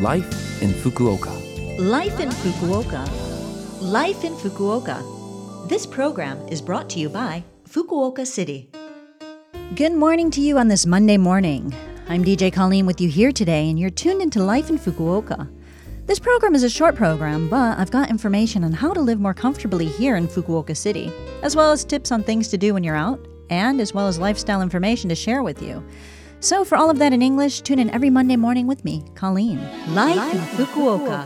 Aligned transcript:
Life 0.00 0.60
in 0.60 0.70
Fukuoka. 0.70 1.30
Life 1.78 2.18
in 2.18 2.28
Fukuoka. 2.28 3.08
Life 3.80 4.24
in 4.24 4.34
Fukuoka. 4.34 5.68
This 5.68 5.86
program 5.86 6.36
is 6.48 6.60
brought 6.60 6.90
to 6.90 6.98
you 6.98 7.08
by 7.08 7.44
Fukuoka 7.68 8.26
City. 8.26 8.68
Good 9.76 9.92
morning 9.92 10.32
to 10.32 10.40
you 10.40 10.58
on 10.58 10.66
this 10.66 10.84
Monday 10.84 11.16
morning. 11.16 11.72
I'm 12.08 12.24
DJ 12.24 12.52
Colleen 12.52 12.86
with 12.86 13.00
you 13.00 13.08
here 13.08 13.30
today, 13.30 13.70
and 13.70 13.78
you're 13.78 13.88
tuned 13.88 14.20
into 14.20 14.42
Life 14.42 14.68
in 14.68 14.80
Fukuoka. 14.80 15.48
This 16.06 16.18
program 16.18 16.56
is 16.56 16.64
a 16.64 16.68
short 16.68 16.96
program, 16.96 17.48
but 17.48 17.78
I've 17.78 17.92
got 17.92 18.10
information 18.10 18.64
on 18.64 18.72
how 18.72 18.92
to 18.94 19.00
live 19.00 19.20
more 19.20 19.32
comfortably 19.32 19.86
here 19.86 20.16
in 20.16 20.26
Fukuoka 20.26 20.76
City, 20.76 21.12
as 21.44 21.54
well 21.54 21.70
as 21.70 21.84
tips 21.84 22.10
on 22.10 22.24
things 22.24 22.48
to 22.48 22.58
do 22.58 22.74
when 22.74 22.82
you're 22.82 22.96
out, 22.96 23.24
and 23.48 23.80
as 23.80 23.94
well 23.94 24.08
as 24.08 24.18
lifestyle 24.18 24.60
information 24.60 25.08
to 25.08 25.14
share 25.14 25.44
with 25.44 25.62
you. 25.62 25.84
So, 26.44 26.62
for 26.62 26.76
all 26.76 26.90
of 26.90 26.98
that 26.98 27.14
in 27.14 27.22
English, 27.22 27.62
tune 27.62 27.78
in 27.78 27.88
every 27.88 28.10
Monday 28.10 28.36
morning 28.36 28.66
with 28.66 28.84
me, 28.84 29.02
Colleen. 29.14 29.66
Life, 29.94 30.34
in 30.34 30.40
Fukuoka. 30.66 31.24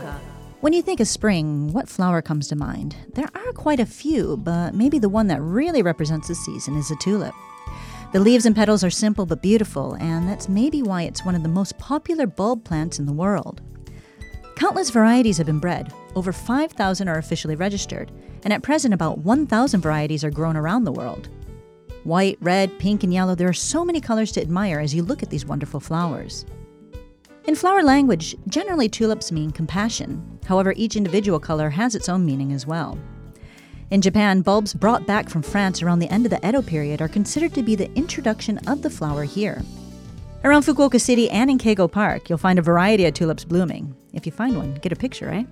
When 0.61 0.71
you 0.71 0.81
think 0.81 1.01
of 1.01 1.09
spring, 1.09 1.73
what 1.73 1.89
flower 1.89 2.21
comes 2.21 2.47
to 2.47 2.55
mind? 2.55 2.95
There 3.15 3.27
are 3.35 3.51
quite 3.51 3.81
a 3.81 3.85
few, 3.85 4.37
but 4.37 4.73
maybe 4.73 4.97
the 4.97 5.09
one 5.09 5.27
that 5.27 5.41
really 5.41 5.81
represents 5.81 6.29
the 6.29 6.35
season 6.35 6.77
is 6.77 6.89
a 6.89 6.95
tulip. 7.01 7.35
The 8.13 8.21
leaves 8.21 8.45
and 8.45 8.55
petals 8.55 8.81
are 8.81 8.89
simple 8.89 9.25
but 9.25 9.41
beautiful, 9.41 9.95
and 9.95 10.25
that's 10.25 10.47
maybe 10.47 10.81
why 10.81 11.01
it's 11.01 11.25
one 11.25 11.35
of 11.35 11.43
the 11.43 11.49
most 11.49 11.77
popular 11.77 12.25
bulb 12.25 12.63
plants 12.63 12.97
in 12.97 13.05
the 13.05 13.11
world. 13.11 13.61
Countless 14.55 14.89
varieties 14.89 15.37
have 15.37 15.47
been 15.47 15.59
bred, 15.59 15.91
over 16.15 16.31
5,000 16.31 17.09
are 17.09 17.17
officially 17.17 17.57
registered, 17.57 18.09
and 18.45 18.53
at 18.53 18.63
present 18.63 18.93
about 18.93 19.17
1,000 19.17 19.81
varieties 19.81 20.23
are 20.23 20.31
grown 20.31 20.55
around 20.55 20.85
the 20.85 20.93
world. 20.93 21.27
White, 22.03 22.37
red, 22.41 22.77
pink, 22.79 23.03
and 23.03 23.13
yellow, 23.13 23.35
there 23.35 23.49
are 23.49 23.53
so 23.53 23.83
many 23.83 23.99
colors 23.99 24.31
to 24.33 24.41
admire 24.41 24.79
as 24.79 24.93
you 24.93 25.03
look 25.03 25.21
at 25.21 25.29
these 25.29 25.45
wonderful 25.45 25.79
flowers. 25.79 26.45
In 27.45 27.55
flower 27.55 27.83
language, 27.83 28.35
generally 28.47 28.87
tulips 28.87 29.31
mean 29.31 29.51
compassion. 29.51 30.39
However, 30.45 30.73
each 30.77 30.95
individual 30.95 31.39
color 31.39 31.69
has 31.69 31.95
its 31.95 32.07
own 32.07 32.25
meaning 32.25 32.53
as 32.53 32.65
well. 32.65 32.97
In 33.91 34.01
Japan, 34.01 34.41
bulbs 34.41 34.73
brought 34.73 35.07
back 35.07 35.29
from 35.29 35.41
France 35.41 35.81
around 35.81 35.99
the 35.99 36.11
end 36.13 36.25
of 36.25 36.29
the 36.29 36.47
Edo 36.47 36.61
period 36.61 37.01
are 37.01 37.07
considered 37.07 37.53
to 37.55 37.63
be 37.63 37.75
the 37.75 37.91
introduction 37.95 38.59
of 38.67 38.81
the 38.81 38.89
flower 38.89 39.23
here. 39.23 39.63
Around 40.43 40.61
Fukuoka 40.61 41.01
City 41.01 41.29
and 41.31 41.49
in 41.49 41.57
Keigo 41.57 41.91
Park, 41.91 42.29
you'll 42.29 42.37
find 42.37 42.59
a 42.59 42.61
variety 42.61 43.05
of 43.05 43.13
tulips 43.13 43.43
blooming. 43.43 43.95
If 44.13 44.25
you 44.25 44.31
find 44.31 44.55
one, 44.55 44.75
get 44.75 44.91
a 44.91 44.95
picture, 44.95 45.29
eh? 45.31 45.43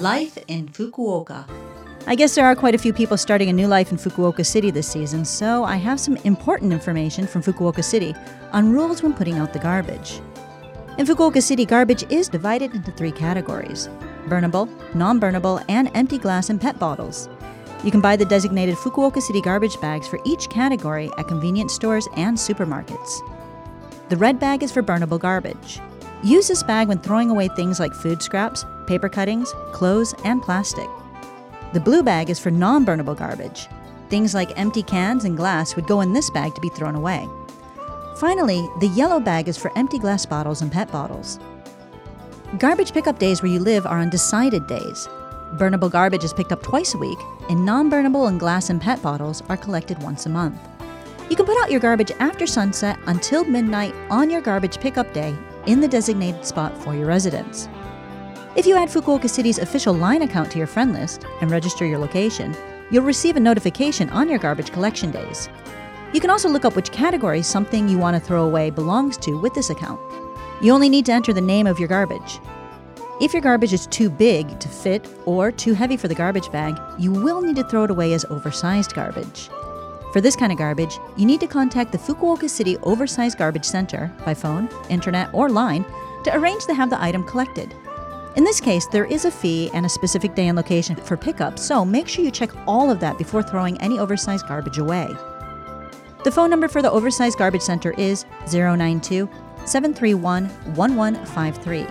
Life 0.00 0.38
in 0.46 0.68
Fukuoka. 0.68 1.44
I 2.08 2.14
guess 2.14 2.34
there 2.34 2.46
are 2.46 2.56
quite 2.56 2.74
a 2.74 2.78
few 2.78 2.94
people 2.94 3.18
starting 3.18 3.50
a 3.50 3.52
new 3.52 3.66
life 3.66 3.92
in 3.92 3.98
Fukuoka 3.98 4.44
City 4.44 4.70
this 4.70 4.88
season, 4.88 5.26
so 5.26 5.64
I 5.64 5.76
have 5.76 6.00
some 6.00 6.16
important 6.24 6.72
information 6.72 7.26
from 7.26 7.42
Fukuoka 7.42 7.84
City 7.84 8.14
on 8.50 8.72
rules 8.72 9.02
when 9.02 9.12
putting 9.12 9.36
out 9.36 9.52
the 9.52 9.58
garbage. 9.58 10.22
In 10.96 11.04
Fukuoka 11.04 11.42
City, 11.42 11.66
garbage 11.66 12.10
is 12.10 12.30
divided 12.30 12.74
into 12.74 12.92
three 12.92 13.12
categories 13.12 13.90
burnable, 14.26 14.70
non 14.94 15.20
burnable, 15.20 15.62
and 15.68 15.90
empty 15.94 16.16
glass 16.16 16.48
and 16.48 16.58
PET 16.58 16.78
bottles. 16.78 17.28
You 17.84 17.90
can 17.90 18.00
buy 18.00 18.16
the 18.16 18.24
designated 18.24 18.76
Fukuoka 18.76 19.20
City 19.20 19.42
garbage 19.42 19.78
bags 19.78 20.08
for 20.08 20.18
each 20.24 20.48
category 20.48 21.10
at 21.18 21.28
convenience 21.28 21.74
stores 21.74 22.08
and 22.16 22.38
supermarkets. 22.38 23.20
The 24.08 24.16
red 24.16 24.40
bag 24.40 24.62
is 24.62 24.72
for 24.72 24.82
burnable 24.82 25.20
garbage. 25.20 25.78
Use 26.24 26.48
this 26.48 26.62
bag 26.62 26.88
when 26.88 27.00
throwing 27.00 27.28
away 27.28 27.48
things 27.48 27.78
like 27.78 27.92
food 27.92 28.22
scraps, 28.22 28.64
paper 28.86 29.10
cuttings, 29.10 29.52
clothes, 29.72 30.14
and 30.24 30.40
plastic. 30.40 30.88
The 31.74 31.80
blue 31.80 32.02
bag 32.02 32.30
is 32.30 32.38
for 32.38 32.50
non 32.50 32.86
burnable 32.86 33.16
garbage. 33.16 33.68
Things 34.08 34.32
like 34.32 34.58
empty 34.58 34.82
cans 34.82 35.24
and 35.24 35.36
glass 35.36 35.76
would 35.76 35.86
go 35.86 36.00
in 36.00 36.14
this 36.14 36.30
bag 36.30 36.54
to 36.54 36.60
be 36.62 36.70
thrown 36.70 36.94
away. 36.94 37.28
Finally, 38.16 38.66
the 38.80 38.88
yellow 38.88 39.20
bag 39.20 39.48
is 39.48 39.58
for 39.58 39.76
empty 39.76 39.98
glass 39.98 40.24
bottles 40.24 40.62
and 40.62 40.72
PET 40.72 40.90
bottles. 40.90 41.38
Garbage 42.58 42.92
pickup 42.92 43.18
days 43.18 43.42
where 43.42 43.52
you 43.52 43.58
live 43.60 43.84
are 43.84 43.98
on 43.98 44.08
decided 44.08 44.66
days. 44.66 45.06
Burnable 45.56 45.90
garbage 45.90 46.24
is 46.24 46.32
picked 46.32 46.52
up 46.52 46.62
twice 46.62 46.94
a 46.94 46.98
week, 46.98 47.18
and 47.50 47.66
non 47.66 47.90
burnable 47.90 48.28
and 48.28 48.40
glass 48.40 48.70
and 48.70 48.80
PET 48.80 49.02
bottles 49.02 49.42
are 49.50 49.56
collected 49.56 50.02
once 50.02 50.24
a 50.24 50.30
month. 50.30 50.58
You 51.28 51.36
can 51.36 51.44
put 51.44 51.62
out 51.62 51.70
your 51.70 51.80
garbage 51.80 52.12
after 52.18 52.46
sunset 52.46 52.98
until 53.06 53.44
midnight 53.44 53.94
on 54.08 54.30
your 54.30 54.40
garbage 54.40 54.80
pickup 54.80 55.12
day 55.12 55.36
in 55.66 55.80
the 55.80 55.88
designated 55.88 56.46
spot 56.46 56.74
for 56.78 56.94
your 56.94 57.06
residence. 57.06 57.68
If 58.56 58.66
you 58.66 58.76
add 58.76 58.88
Fukuoka 58.88 59.28
City's 59.28 59.58
official 59.58 59.92
line 59.92 60.22
account 60.22 60.50
to 60.52 60.58
your 60.58 60.66
friend 60.66 60.92
list 60.92 61.26
and 61.40 61.50
register 61.50 61.84
your 61.84 61.98
location, 61.98 62.56
you'll 62.90 63.04
receive 63.04 63.36
a 63.36 63.40
notification 63.40 64.08
on 64.10 64.28
your 64.28 64.38
garbage 64.38 64.72
collection 64.72 65.10
days. 65.10 65.48
You 66.14 66.20
can 66.20 66.30
also 66.30 66.48
look 66.48 66.64
up 66.64 66.74
which 66.74 66.90
category 66.90 67.42
something 67.42 67.88
you 67.88 67.98
want 67.98 68.16
to 68.16 68.26
throw 68.26 68.46
away 68.46 68.70
belongs 68.70 69.18
to 69.18 69.38
with 69.38 69.52
this 69.52 69.68
account. 69.68 70.00
You 70.62 70.72
only 70.72 70.88
need 70.88 71.04
to 71.06 71.12
enter 71.12 71.34
the 71.34 71.42
name 71.42 71.66
of 71.66 71.78
your 71.78 71.88
garbage. 71.88 72.40
If 73.20 73.34
your 73.34 73.42
garbage 73.42 73.74
is 73.74 73.86
too 73.88 74.08
big 74.08 74.58
to 74.60 74.68
fit 74.68 75.06
or 75.26 75.52
too 75.52 75.74
heavy 75.74 75.98
for 75.98 76.08
the 76.08 76.14
garbage 76.14 76.50
bag, 76.50 76.80
you 76.98 77.12
will 77.12 77.42
need 77.42 77.56
to 77.56 77.64
throw 77.64 77.84
it 77.84 77.90
away 77.90 78.14
as 78.14 78.24
oversized 78.30 78.94
garbage. 78.94 79.50
For 80.12 80.22
this 80.22 80.36
kind 80.36 80.52
of 80.52 80.58
garbage, 80.58 80.98
you 81.16 81.26
need 81.26 81.40
to 81.40 81.46
contact 81.46 81.92
the 81.92 81.98
Fukuoka 81.98 82.48
City 82.48 82.78
Oversized 82.78 83.36
Garbage 83.36 83.66
Center 83.66 84.10
by 84.24 84.32
phone, 84.32 84.70
internet, 84.88 85.28
or 85.34 85.50
line 85.50 85.84
to 86.24 86.34
arrange 86.34 86.64
to 86.64 86.74
have 86.74 86.88
the 86.88 87.00
item 87.00 87.24
collected. 87.24 87.74
In 88.38 88.44
this 88.44 88.60
case, 88.60 88.86
there 88.86 89.04
is 89.04 89.24
a 89.24 89.32
fee 89.32 89.68
and 89.74 89.84
a 89.84 89.88
specific 89.88 90.36
day 90.36 90.46
and 90.46 90.56
location 90.56 90.94
for 90.94 91.16
pickup, 91.16 91.58
so 91.58 91.84
make 91.84 92.06
sure 92.06 92.24
you 92.24 92.30
check 92.30 92.50
all 92.68 92.88
of 92.88 93.00
that 93.00 93.18
before 93.18 93.42
throwing 93.42 93.76
any 93.80 93.98
oversized 93.98 94.46
garbage 94.46 94.78
away. 94.78 95.08
The 96.22 96.30
phone 96.30 96.48
number 96.48 96.68
for 96.68 96.80
the 96.80 96.88
Oversized 96.88 97.36
Garbage 97.36 97.62
Center 97.62 97.90
is 97.98 98.26
092 98.52 99.28
731 99.64 100.44
1153. 100.76 101.86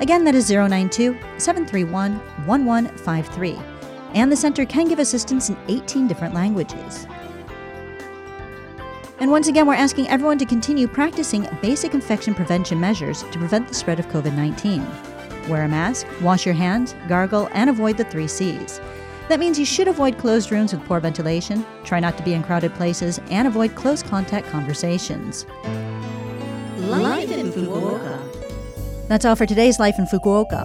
Again, 0.00 0.24
that 0.24 0.34
is 0.34 0.50
092 0.50 1.18
731 1.36 2.14
1153. 2.46 3.58
And 4.14 4.32
the 4.32 4.36
center 4.36 4.64
can 4.64 4.88
give 4.88 5.00
assistance 5.00 5.50
in 5.50 5.58
18 5.68 6.08
different 6.08 6.32
languages. 6.32 7.06
And 9.18 9.30
once 9.30 9.48
again, 9.48 9.66
we're 9.66 9.74
asking 9.74 10.08
everyone 10.08 10.38
to 10.38 10.46
continue 10.46 10.88
practicing 10.88 11.46
basic 11.60 11.92
infection 11.92 12.34
prevention 12.34 12.80
measures 12.80 13.22
to 13.24 13.38
prevent 13.38 13.68
the 13.68 13.74
spread 13.74 14.00
of 14.00 14.08
COVID 14.08 14.34
19. 14.34 15.13
Wear 15.48 15.64
a 15.64 15.68
mask, 15.68 16.06
wash 16.22 16.46
your 16.46 16.54
hands, 16.54 16.94
gargle, 17.08 17.48
and 17.52 17.68
avoid 17.68 17.98
the 17.98 18.04
three 18.04 18.28
C's. 18.28 18.80
That 19.28 19.40
means 19.40 19.58
you 19.58 19.64
should 19.64 19.88
avoid 19.88 20.18
closed 20.18 20.50
rooms 20.50 20.72
with 20.72 20.84
poor 20.84 21.00
ventilation, 21.00 21.64
try 21.84 22.00
not 22.00 22.16
to 22.18 22.22
be 22.22 22.34
in 22.34 22.42
crowded 22.42 22.74
places, 22.74 23.20
and 23.30 23.48
avoid 23.48 23.74
close 23.74 24.02
contact 24.02 24.48
conversations. 24.48 25.46
Life 26.78 27.30
in 27.30 27.50
Fukuoka. 27.50 29.08
That's 29.08 29.24
all 29.24 29.36
for 29.36 29.46
today's 29.46 29.78
Life 29.78 29.98
in 29.98 30.06
Fukuoka. 30.06 30.64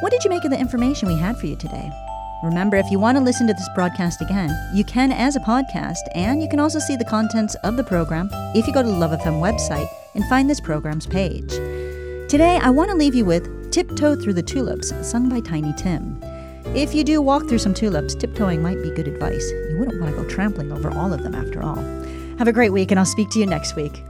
What 0.00 0.10
did 0.10 0.24
you 0.24 0.30
make 0.30 0.44
of 0.44 0.50
the 0.50 0.58
information 0.58 1.08
we 1.08 1.18
had 1.18 1.36
for 1.36 1.46
you 1.46 1.56
today? 1.56 1.90
Remember, 2.42 2.76
if 2.76 2.90
you 2.90 2.98
want 2.98 3.18
to 3.18 3.24
listen 3.24 3.46
to 3.48 3.52
this 3.52 3.68
broadcast 3.74 4.22
again, 4.22 4.50
you 4.72 4.84
can 4.84 5.10
as 5.10 5.34
a 5.34 5.40
podcast, 5.40 5.98
and 6.14 6.40
you 6.40 6.48
can 6.48 6.60
also 6.60 6.78
see 6.78 6.96
the 6.96 7.04
contents 7.04 7.56
of 7.64 7.76
the 7.76 7.82
program 7.82 8.28
if 8.54 8.66
you 8.66 8.72
go 8.72 8.82
to 8.82 8.88
the 8.88 8.94
Love 8.94 9.10
FM 9.10 9.40
website 9.40 9.88
and 10.14 10.24
find 10.26 10.48
this 10.48 10.60
program's 10.60 11.06
page. 11.06 11.50
Today, 12.30 12.58
I 12.62 12.70
want 12.70 12.90
to 12.90 12.96
leave 12.96 13.14
you 13.14 13.24
with 13.24 13.57
Tiptoe 13.70 14.16
Through 14.16 14.32
the 14.32 14.42
Tulips, 14.42 14.94
sung 15.06 15.28
by 15.28 15.40
Tiny 15.40 15.74
Tim. 15.74 16.18
If 16.74 16.94
you 16.94 17.04
do 17.04 17.20
walk 17.20 17.46
through 17.48 17.58
some 17.58 17.74
tulips, 17.74 18.14
tiptoeing 18.14 18.62
might 18.62 18.82
be 18.82 18.90
good 18.90 19.06
advice. 19.06 19.50
You 19.70 19.76
wouldn't 19.78 20.00
want 20.00 20.14
to 20.14 20.22
go 20.22 20.28
trampling 20.28 20.72
over 20.72 20.90
all 20.90 21.12
of 21.12 21.22
them 21.22 21.34
after 21.34 21.62
all. 21.62 21.76
Have 22.38 22.48
a 22.48 22.52
great 22.52 22.72
week, 22.72 22.90
and 22.90 22.98
I'll 22.98 23.06
speak 23.06 23.28
to 23.30 23.38
you 23.38 23.46
next 23.46 23.76
week. 23.76 24.02